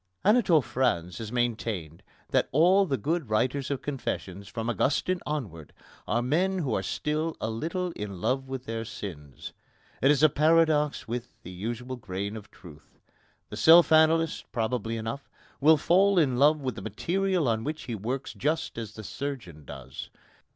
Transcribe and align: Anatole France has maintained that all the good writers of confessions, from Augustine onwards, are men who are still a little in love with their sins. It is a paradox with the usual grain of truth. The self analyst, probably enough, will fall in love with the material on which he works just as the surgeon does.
Anatole 0.25 0.63
France 0.63 1.19
has 1.19 1.31
maintained 1.31 2.01
that 2.31 2.49
all 2.51 2.87
the 2.87 2.97
good 2.97 3.29
writers 3.29 3.69
of 3.69 3.83
confessions, 3.83 4.47
from 4.47 4.67
Augustine 4.67 5.19
onwards, 5.27 5.73
are 6.07 6.23
men 6.23 6.57
who 6.57 6.73
are 6.73 6.81
still 6.81 7.37
a 7.39 7.51
little 7.51 7.91
in 7.91 8.19
love 8.19 8.49
with 8.49 8.65
their 8.65 8.83
sins. 8.83 9.53
It 10.01 10.09
is 10.09 10.23
a 10.23 10.27
paradox 10.29 11.07
with 11.07 11.27
the 11.43 11.51
usual 11.51 11.97
grain 11.97 12.35
of 12.35 12.49
truth. 12.49 12.97
The 13.49 13.57
self 13.57 13.91
analyst, 13.91 14.51
probably 14.51 14.97
enough, 14.97 15.29
will 15.59 15.77
fall 15.77 16.17
in 16.17 16.37
love 16.39 16.59
with 16.61 16.73
the 16.73 16.81
material 16.81 17.47
on 17.47 17.63
which 17.63 17.83
he 17.83 17.93
works 17.93 18.33
just 18.33 18.79
as 18.79 18.93
the 18.95 19.03
surgeon 19.03 19.65
does. 19.65 20.09